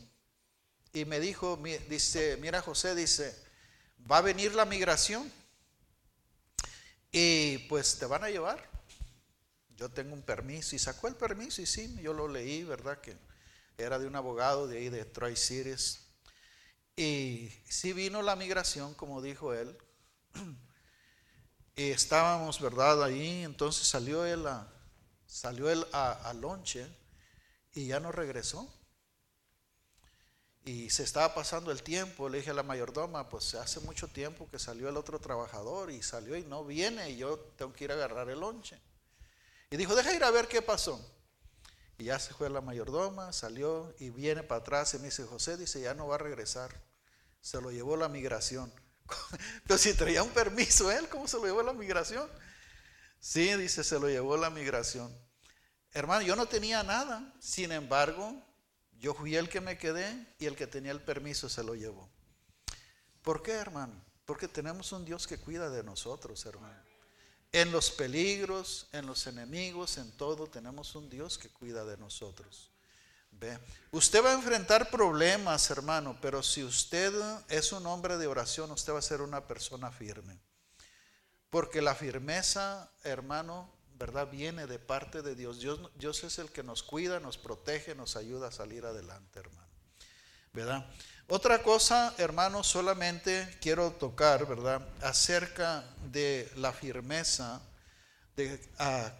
[0.93, 3.35] Y me dijo, dice, mira José, dice,
[4.09, 5.31] va a venir la migración.
[7.11, 8.68] Y pues te van a llevar.
[9.79, 10.75] Yo tengo un permiso.
[10.75, 12.99] Y sacó el permiso y sí, yo lo leí, ¿verdad?
[12.99, 13.15] Que
[13.77, 16.01] era de un abogado de ahí de Troy Cities.
[16.97, 19.77] Y sí vino la migración, como dijo él.
[21.77, 23.01] Y estábamos, ¿verdad?
[23.01, 24.67] Ahí, entonces salió él a,
[25.25, 26.85] salió él a, a lonche
[27.73, 28.69] y ya no regresó.
[30.65, 34.49] Y se estaba pasando el tiempo, le dije a la mayordoma, pues hace mucho tiempo
[34.51, 37.91] que salió el otro trabajador y salió y no viene y yo tengo que ir
[37.91, 38.77] a agarrar el lonche.
[39.69, 40.99] Y dijo, deja ir a ver qué pasó.
[41.97, 45.57] Y ya se fue la mayordoma, salió y viene para atrás y me dice, José
[45.57, 46.71] dice, ya no va a regresar.
[47.41, 48.73] Se lo llevó la migración.
[49.67, 52.27] Pero si traía un permiso él, ¿cómo se lo llevó la migración?
[53.19, 55.13] Sí, dice, se lo llevó la migración.
[55.91, 58.33] Hermano, yo no tenía nada, sin embargo,
[58.93, 62.09] yo fui el que me quedé y el que tenía el permiso se lo llevó.
[63.21, 64.05] ¿Por qué, hermano?
[64.25, 66.88] Porque tenemos un Dios que cuida de nosotros, hermano.
[67.51, 72.69] En los peligros, en los enemigos, en todo, tenemos un Dios que cuida de nosotros.
[73.31, 73.57] ¿Ve?
[73.91, 77.13] Usted va a enfrentar problemas, hermano, pero si usted
[77.47, 80.39] es un hombre de oración, usted va a ser una persona firme.
[81.49, 84.29] Porque la firmeza, hermano, ¿verdad?
[84.29, 85.59] Viene de parte de Dios.
[85.59, 85.79] Dios.
[85.95, 89.67] Dios es el que nos cuida, nos protege, nos ayuda a salir adelante, hermano.
[90.53, 90.89] ¿Verdad?
[91.31, 94.81] Otra cosa, hermano, solamente quiero tocar, ¿verdad?
[95.03, 97.61] Acerca de la firmeza,
[98.35, 99.13] de ah,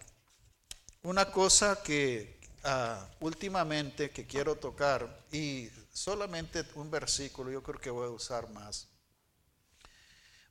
[1.04, 7.92] una cosa que ah, últimamente que quiero tocar, y solamente un versículo, yo creo que
[7.92, 8.88] voy a usar más.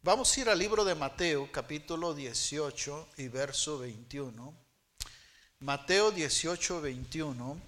[0.04, 4.56] Vamos a ir al libro de Mateo, capítulo 18 y verso 21.
[5.58, 7.60] Mateo 18, 21.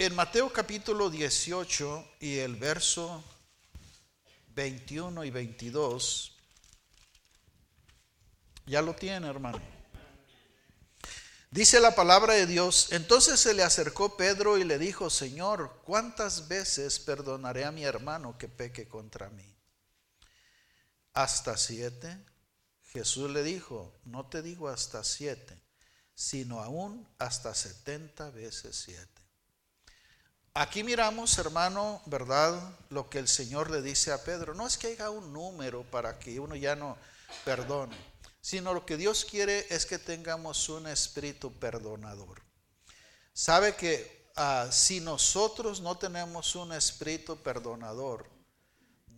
[0.00, 3.24] En Mateo capítulo 18 y el verso
[4.54, 6.36] 21 y 22,
[8.66, 9.60] ya lo tiene, hermano.
[11.50, 16.46] Dice la palabra de Dios, entonces se le acercó Pedro y le dijo, Señor, ¿cuántas
[16.46, 19.52] veces perdonaré a mi hermano que peque contra mí?
[21.12, 22.24] ¿Hasta siete?
[22.84, 25.60] Jesús le dijo, no te digo hasta siete,
[26.14, 29.17] sino aún hasta setenta veces siete.
[30.60, 32.60] Aquí miramos, hermano, ¿verdad?
[32.90, 34.54] Lo que el Señor le dice a Pedro.
[34.54, 36.96] No es que haya un número para que uno ya no
[37.44, 37.96] perdone
[38.48, 42.40] sino lo que Dios quiere es que tengamos un espíritu perdonador.
[43.34, 48.26] Sabe que ah, si nosotros no tenemos un espíritu perdonador,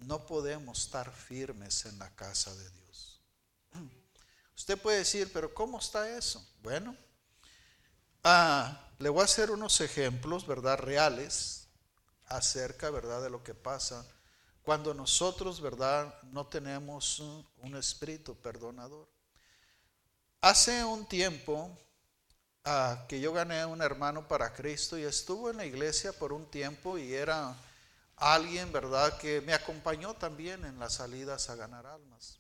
[0.04, 3.20] no podemos estar firmes en la casa de Dios.
[4.56, 6.44] Usted puede decir, pero ¿cómo está eso?
[6.60, 6.96] Bueno,
[8.24, 10.78] ah, le voy a hacer unos ejemplos, ¿verdad?
[10.78, 11.66] Reales
[12.26, 13.22] acerca, ¿verdad?
[13.22, 14.06] De lo que pasa
[14.62, 16.14] cuando nosotros, ¿verdad?
[16.24, 19.08] No tenemos un espíritu perdonador.
[20.42, 21.76] Hace un tiempo
[22.64, 26.50] ah, que yo gané un hermano para Cristo y estuvo en la iglesia por un
[26.50, 27.56] tiempo y era
[28.16, 32.39] alguien, ¿verdad?, que me acompañó también en las salidas a ganar almas.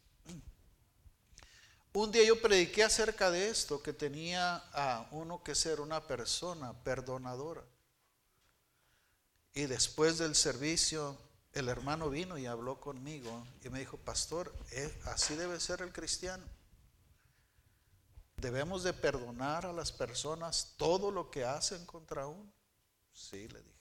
[1.92, 6.72] Un día yo prediqué acerca de esto, que tenía a uno que ser una persona
[6.84, 7.64] perdonadora.
[9.54, 11.18] Y después del servicio,
[11.52, 15.92] el hermano vino y habló conmigo y me dijo, pastor, eh, así debe ser el
[15.92, 16.44] cristiano.
[18.36, 22.50] debemos de perdonar a las personas todo lo que hacen contra uno.
[23.12, 23.80] Sí, le dije.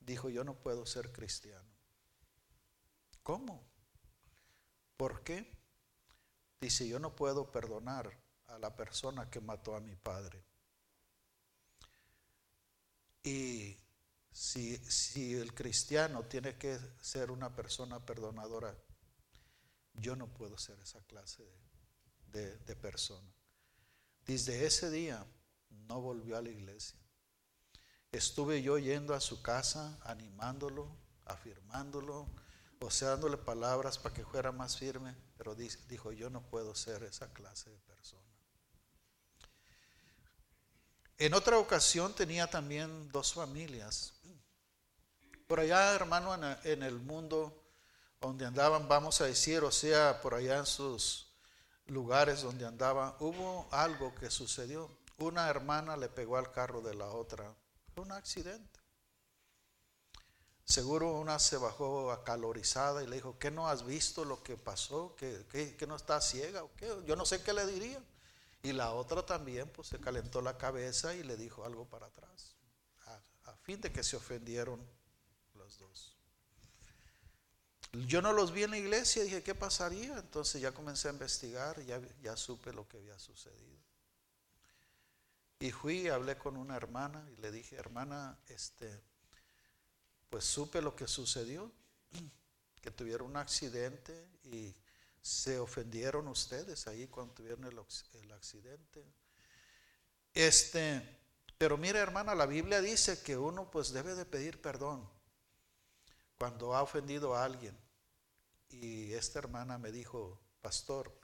[0.00, 1.68] Dijo, yo no puedo ser cristiano.
[3.22, 3.62] ¿Cómo?
[4.96, 5.53] ¿Por qué?
[6.64, 8.10] Dice, yo no puedo perdonar
[8.46, 10.42] a la persona que mató a mi padre.
[13.22, 13.76] Y
[14.32, 18.74] si, si el cristiano tiene que ser una persona perdonadora,
[19.92, 21.44] yo no puedo ser esa clase
[22.28, 23.30] de, de persona.
[24.24, 25.22] Desde ese día
[25.68, 26.98] no volvió a la iglesia.
[28.10, 30.96] Estuve yo yendo a su casa, animándolo,
[31.26, 32.26] afirmándolo,
[32.80, 37.02] o sea, dándole palabras para que fuera más firme, pero dijo, yo no puedo ser
[37.02, 38.22] esa clase de persona.
[41.18, 44.14] En otra ocasión tenía también dos familias.
[45.46, 47.64] Por allá, hermano, en el mundo
[48.20, 51.32] donde andaban, vamos a decir, o sea, por allá en sus
[51.86, 54.90] lugares donde andaban, hubo algo que sucedió.
[55.18, 57.54] Una hermana le pegó al carro de la otra.
[57.94, 58.80] Fue un accidente.
[60.64, 65.14] Seguro una se bajó acalorizada y le dijo, ¿qué no has visto lo que pasó?
[65.16, 66.64] ¿Que, no está ciega?
[66.64, 66.90] ¿O qué?
[67.06, 68.02] Yo no sé qué le diría.
[68.62, 72.56] Y la otra también pues se calentó la cabeza y le dijo algo para atrás,
[73.44, 74.80] a, fin de que se ofendieron
[75.54, 76.16] los dos.
[78.06, 80.16] Yo no los vi en la iglesia, dije, ¿qué pasaría?
[80.18, 83.78] Entonces ya comencé a investigar, ya, ya supe lo que había sucedido.
[85.60, 89.02] Y fui hablé con una hermana y le dije, hermana, este,
[90.34, 91.70] pues supe lo que sucedió,
[92.80, 94.74] que tuvieron un accidente y
[95.22, 99.04] se ofendieron ustedes ahí cuando tuvieron el, accidente.
[100.32, 101.20] Este,
[101.56, 105.08] pero mire hermana, la Biblia dice que uno pues debe de pedir perdón
[106.36, 107.78] cuando ha ofendido a alguien.
[108.70, 111.16] Y esta hermana me dijo, pastor,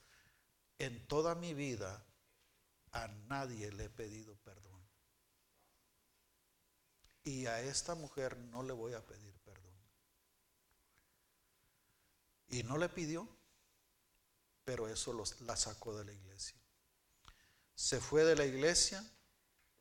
[0.78, 2.06] en toda mi vida
[2.92, 4.69] a nadie le he pedido perdón.
[7.24, 9.74] Y a esta mujer no le voy a pedir perdón.
[12.48, 13.28] Y no le pidió,
[14.64, 16.58] pero eso la sacó de la iglesia.
[17.74, 19.04] Se fue de la iglesia,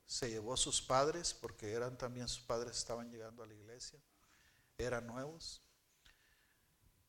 [0.05, 3.99] se llevó a sus padres, porque eran también sus padres, estaban llegando a la iglesia,
[4.77, 5.61] eran nuevos.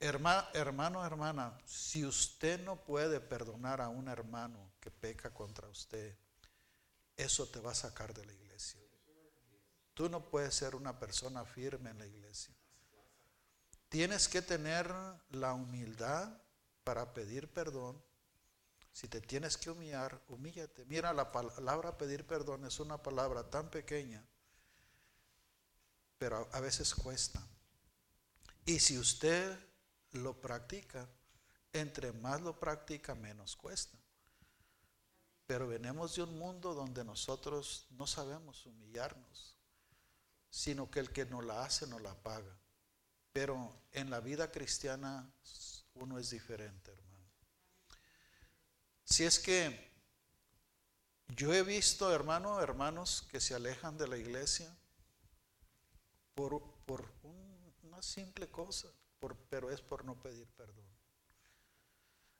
[0.00, 6.16] Hermano, hermana, si usted no puede perdonar a un hermano que peca contra usted,
[7.16, 8.49] eso te va a sacar de la iglesia.
[10.00, 12.54] Tú no puedes ser una persona firme en la iglesia.
[13.90, 14.90] Tienes que tener
[15.28, 16.40] la humildad
[16.84, 18.02] para pedir perdón.
[18.94, 20.86] Si te tienes que humillar, humíllate.
[20.86, 24.24] Mira, la palabra pedir perdón es una palabra tan pequeña,
[26.16, 27.46] pero a veces cuesta.
[28.64, 29.54] Y si usted
[30.12, 31.06] lo practica,
[31.74, 33.98] entre más lo practica, menos cuesta.
[35.46, 39.59] Pero venimos de un mundo donde nosotros no sabemos humillarnos
[40.50, 42.58] sino que el que no la hace no la paga.
[43.32, 45.32] Pero en la vida cristiana
[45.94, 47.30] uno es diferente, hermano.
[49.04, 49.90] Si es que
[51.28, 54.76] yo he visto, hermano, hermanos que se alejan de la iglesia
[56.34, 57.08] por, por
[57.82, 58.88] una simple cosa,
[59.48, 60.90] pero es por no pedir perdón.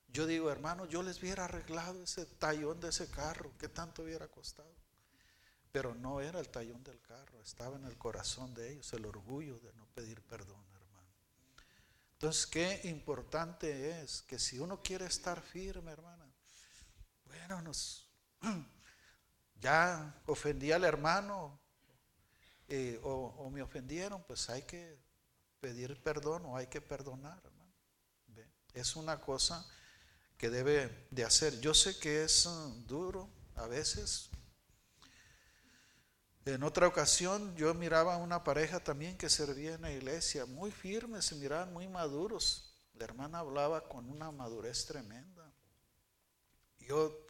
[0.09, 4.27] Yo digo, hermano, yo les hubiera arreglado ese tallón de ese carro, ¿qué tanto hubiera
[4.27, 4.75] costado?
[5.73, 9.59] Pero no era el tallón del carro, estaba en el corazón de ellos el orgullo
[9.61, 11.09] de no pedir perdón, hermano.
[12.15, 16.27] Entonces, qué importante es que si uno quiere estar firme, hermana,
[17.25, 18.11] bueno, nos,
[19.61, 21.61] ya ofendí al hermano
[22.69, 24.99] eh, o, me ofendieron, pues hay que
[25.61, 27.75] pedir perdón o hay que perdonar, hermano.
[28.75, 29.69] Es una cosa
[30.39, 31.61] que debe de hacer.
[31.61, 34.30] Yo sé que es mm, duro a veces,
[36.47, 40.71] en otra ocasión yo miraba a una pareja también que servía en la iglesia, muy
[40.71, 42.75] firmes, se miraban muy maduros.
[42.95, 45.53] La hermana hablaba con una madurez tremenda.
[46.79, 47.27] Yo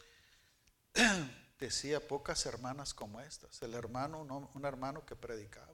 [1.59, 3.61] decía pocas hermanas como estas.
[3.61, 5.67] El hermano, un hermano que predicaba.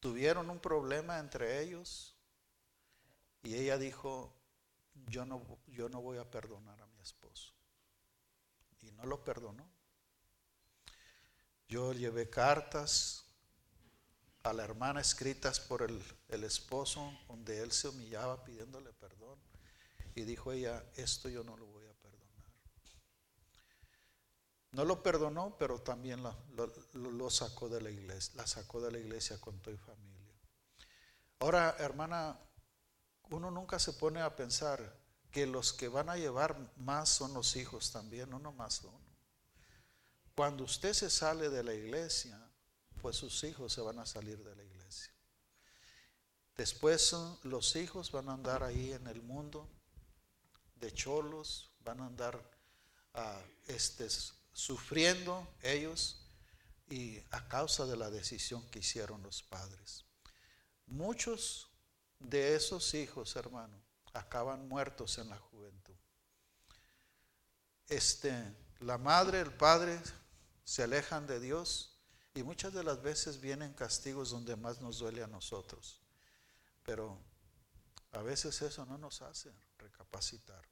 [0.00, 2.16] Tuvieron un problema entre ellos
[3.42, 4.34] y ella dijo,
[5.06, 7.52] yo no, yo no voy a perdonar a mi esposo.
[8.80, 9.68] Y no lo perdonó.
[11.72, 13.24] Yo llevé cartas
[14.42, 19.38] a la hermana escritas por el, esposo, donde él se humillaba pidiéndole perdón.
[20.14, 22.44] Y dijo ella, esto yo no lo voy a perdonar.
[24.72, 29.40] No lo perdonó, pero también lo, sacó de la iglesia, la sacó de la iglesia
[29.40, 30.34] con toda familia.
[31.38, 32.38] Ahora, hermana,
[33.30, 35.00] uno nunca se pone a pensar,
[35.30, 39.11] que los que van a llevar más son los hijos también, no nomás uno.
[40.34, 42.38] Cuando usted se sale de la iglesia,
[43.00, 45.12] pues sus hijos se van a salir de la iglesia.
[46.56, 49.68] Después los hijos van a andar ahí en el mundo
[50.76, 52.36] de cholos, van a andar
[53.14, 53.20] uh,
[53.66, 54.08] este,
[54.52, 56.24] sufriendo ellos
[56.88, 60.04] y a causa de la decisión que hicieron los padres.
[60.86, 61.68] Muchos
[62.18, 65.94] de esos hijos, hermano, acaban muertos en la juventud.
[67.88, 68.32] Este,
[68.80, 70.00] la madre, el padre
[70.64, 71.98] se alejan de Dios
[72.34, 76.00] y muchas de las veces vienen castigos donde más nos duele a nosotros.
[76.82, 77.18] Pero
[78.12, 80.62] a veces eso no nos hace recapacitar.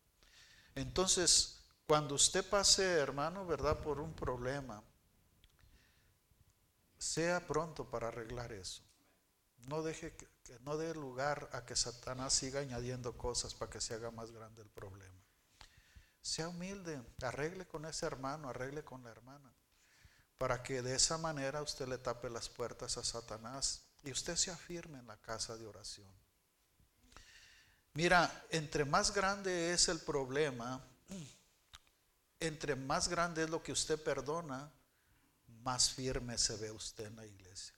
[0.74, 3.80] Entonces, cuando usted pase, hermano, ¿verdad?
[3.80, 4.82] Por un problema,
[6.98, 8.82] sea pronto para arreglar eso.
[9.66, 10.28] No deje que,
[10.60, 14.62] no dé lugar a que Satanás siga añadiendo cosas para que se haga más grande
[14.62, 15.18] el problema.
[16.22, 19.52] Sea humilde, arregle con ese hermano, arregle con la hermana,
[20.40, 24.50] para que de esa manera usted le tape las puertas a Satanás y usted se
[24.50, 26.10] afirme en la casa de oración.
[27.92, 30.82] Mira, entre más grande es el problema,
[32.38, 34.72] entre más grande es lo que usted perdona,
[35.62, 37.74] más firme se ve usted en la iglesia.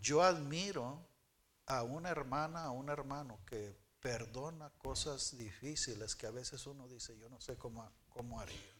[0.00, 1.06] Yo admiro
[1.66, 7.16] a una hermana, a un hermano que perdona cosas difíciles que a veces uno dice,
[7.16, 8.71] yo no sé cómo, cómo haría.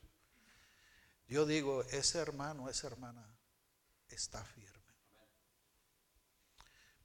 [1.33, 3.27] Yo digo, ese hermano, esa hermana
[4.07, 4.95] está firme.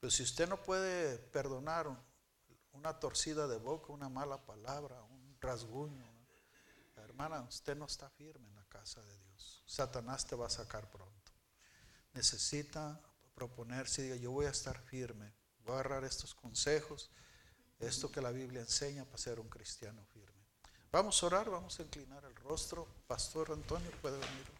[0.01, 1.87] Pero si usted no puede perdonar
[2.73, 6.05] una torcida de boca, una mala palabra, un rasguño,
[6.97, 9.63] hermana, usted no está firme en la casa de Dios.
[9.65, 11.31] Satanás te va a sacar pronto.
[12.11, 13.01] Necesita
[13.33, 17.11] proponerse diga, yo voy a estar firme, voy a agarrar estos consejos,
[17.79, 20.16] esto que la Biblia enseña para ser un cristiano firme.
[20.97, 22.87] Vamos a orar, vamos a inclinar el rostro.
[23.05, 24.56] Pastor Antonio puede venir.